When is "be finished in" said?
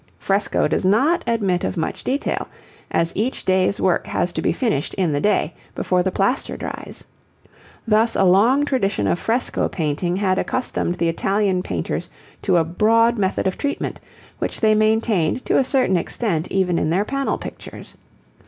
4.41-5.13